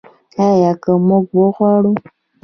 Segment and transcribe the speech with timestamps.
[0.47, 1.91] آیا که موږ وغواړو؟